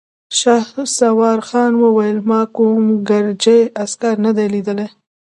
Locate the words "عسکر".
3.83-4.15